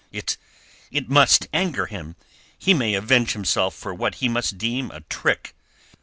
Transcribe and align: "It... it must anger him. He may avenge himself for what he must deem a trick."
"It... 0.11 0.35
it 0.89 1.09
must 1.11 1.47
anger 1.53 1.85
him. 1.85 2.15
He 2.57 2.73
may 2.73 2.95
avenge 2.95 3.33
himself 3.33 3.75
for 3.75 3.93
what 3.93 4.15
he 4.15 4.27
must 4.27 4.57
deem 4.57 4.89
a 4.89 5.01
trick." 5.01 5.55